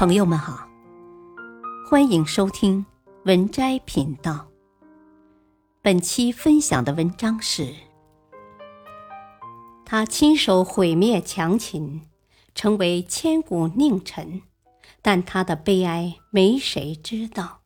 [0.00, 0.66] 朋友们好，
[1.86, 2.86] 欢迎收听
[3.26, 4.48] 文摘频道。
[5.82, 7.74] 本期分享的文章是：
[9.84, 12.08] 他亲手毁灭强秦，
[12.54, 14.40] 成为千古佞臣，
[15.02, 17.60] 但他的悲哀没谁知道。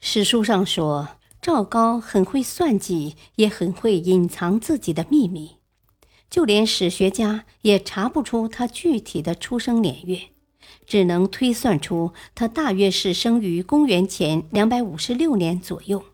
[0.00, 1.08] 史书上说，
[1.40, 5.55] 赵高很会算计，也很会隐藏自己的秘密。
[6.28, 10.30] 就连史学家也查不出他具体的出生年月，
[10.84, 16.04] 只能推算出他大约是生于公元前两百五十六年左右。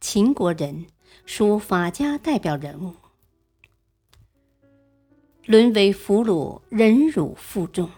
[0.00, 0.86] 秦国人，
[1.24, 2.94] 属法家代表人物，
[5.46, 7.90] 沦为俘虏，忍辱负重。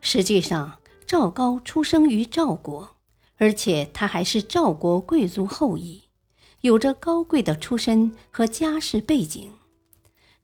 [0.00, 2.96] 实际上，赵高出生于赵国，
[3.36, 6.01] 而且他还是赵国贵族后裔。
[6.62, 9.50] 有着高贵的出身和家世背景，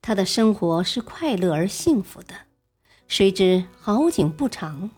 [0.01, 2.35] 他的生活是快乐而幸福的。
[3.07, 4.89] 谁知好景不长，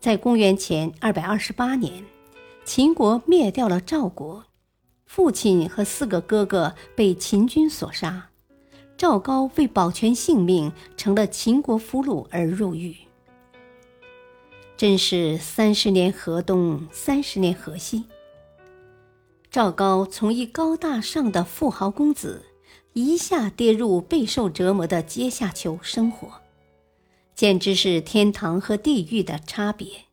[0.00, 2.02] 在公元前二百二十八年，
[2.64, 4.46] 秦国灭掉了赵国，
[5.04, 8.30] 父亲和四个哥哥被秦军所杀。
[8.96, 12.96] 赵高为保全性命，成了秦国俘虏而入狱。
[14.78, 18.04] 真是三十年河东，三十年河西。
[19.54, 22.44] 赵高从一高大上的富豪公子，
[22.92, 26.28] 一下跌入备受折磨的阶下囚生活，
[27.36, 30.06] 简直是天堂和地狱的差别。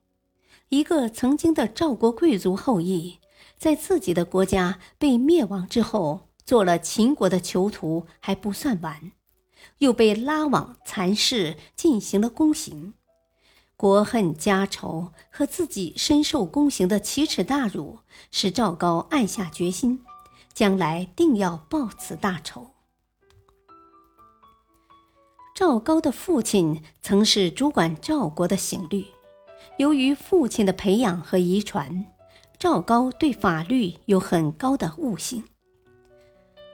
[0.70, 3.18] 一个曾经的赵国贵族后裔，
[3.58, 9.12] 在自己的国家被灭亡之后，做了秦国的囚徒还不算完，
[9.80, 12.94] 又被拉往蚕室进行了宫刑。
[13.82, 17.98] 国恨家仇和自己深受宫刑的奇耻大辱，
[18.30, 20.04] 使赵高暗下决心，
[20.54, 22.68] 将来定要报此大仇。
[25.56, 29.08] 赵高的父亲曾是主管赵国的刑律，
[29.80, 32.06] 由于父亲的培养和遗传，
[32.60, 35.44] 赵高对法律有很高的悟性。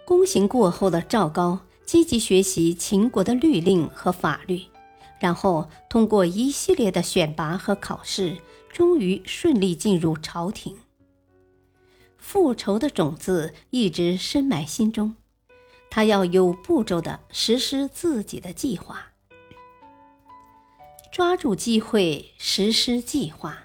[0.05, 4.63] 宫刑过后的赵高积极学习秦国的律令和法律。
[5.19, 8.37] 然后通过一系列的选拔和考试，
[8.71, 10.77] 终于顺利进入朝廷。
[12.17, 15.15] 复仇的种子一直深埋心中，
[15.89, 19.13] 他要有步骤地实施自己的计划，
[21.11, 23.63] 抓住机会实施计划。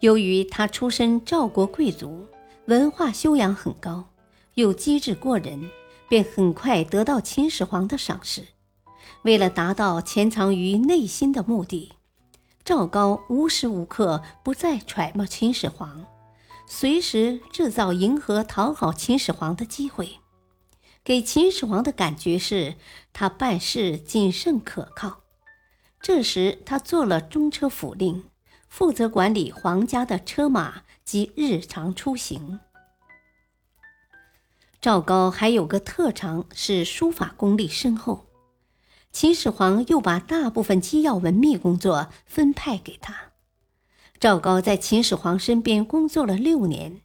[0.00, 2.26] 由于他出身赵国贵族，
[2.66, 4.10] 文化修养很高，
[4.54, 5.70] 又机智过人，
[6.08, 8.44] 便很快得到秦始皇的赏识。
[9.22, 11.92] 为了达到潜藏于内心的目的，
[12.64, 16.06] 赵高无时无刻不在揣摩秦始皇，
[16.66, 20.20] 随时制造迎合讨好秦始皇的机会，
[21.02, 22.76] 给秦始皇的感觉是
[23.12, 25.20] 他办事谨慎可靠。
[26.00, 28.24] 这时，他做了中车府令，
[28.68, 32.60] 负责管理皇家的车马及日常出行。
[34.80, 38.27] 赵高还有个特长是书法功力深厚。
[39.10, 43.32] 秦始皇又把大部分机要文秘工作分派给他。
[44.20, 47.00] 赵高在秦始皇身边工作了六年，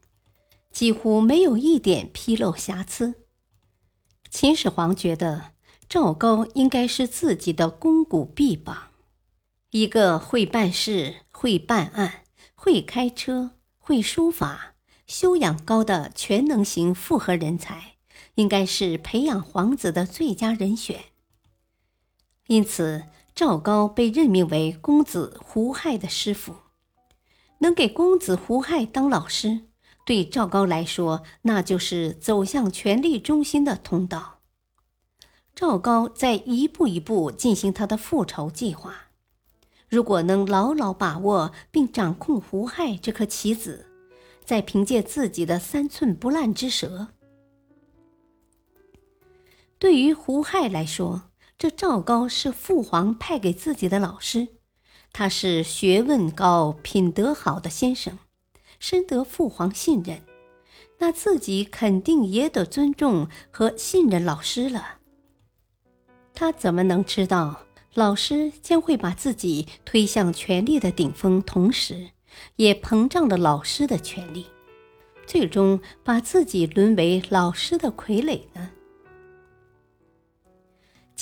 [0.72, 3.16] 几乎没有一点纰漏瑕疵。
[4.30, 5.52] 秦始皇觉得
[5.88, 8.90] 赵高应该是自己的肱骨臂膀，
[9.72, 12.24] 一个会办事、会办案、
[12.56, 14.74] 会开车、会书法、
[15.06, 17.96] 修养高的全能型复合人才，
[18.36, 21.13] 应该是培养皇子的最佳人选。
[22.54, 26.54] 因此，赵高被任命为公子胡亥的师傅。
[27.62, 29.62] 能给公子胡亥当老师，
[30.06, 34.42] 对赵高来说，那就是走向权力中心的通道。
[35.56, 39.08] 赵高在一步一步进行他的复仇计划。
[39.90, 43.88] 如果能牢牢把握并掌控胡亥这颗棋子，
[44.46, 47.08] 再凭借自己的三寸不烂之舌，
[49.80, 51.24] 对于胡亥来说，
[51.64, 54.50] 这赵高是父皇派给自己的老师，
[55.14, 58.20] 他是学问高、品德好的先生，
[58.80, 60.24] 深得父皇信任，
[60.98, 64.98] 那自己肯定也得尊重和信任老师了。
[66.34, 67.62] 他怎么能知道
[67.94, 72.10] 老师将会把自己推向权力的顶峰，同时
[72.58, 74.48] 也膨胀了老师的权力，
[75.26, 78.72] 最终把自己沦为老师的傀儡呢？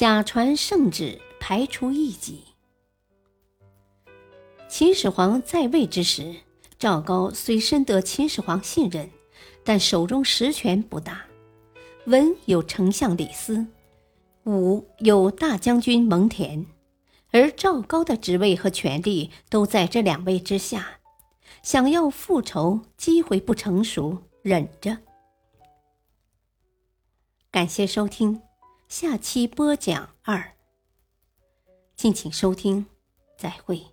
[0.02, 2.42] 假传圣旨排除异己。
[4.68, 6.38] 秦始皇在位之时
[6.80, 9.08] 赵高虽深得秦始皇信任
[9.64, 11.24] 但手中实权不大。
[12.08, 13.68] 文有丞相李斯
[14.46, 16.66] 武有大将军蒙恬
[17.30, 20.98] 而赵高的职位和权力都在这两位之下。
[21.62, 24.98] 想要复仇机会不成熟忍着。
[27.52, 28.42] 感谢收听。
[28.92, 30.52] 下期播讲二。
[31.96, 32.86] 敬请收听
[33.38, 33.91] 再会。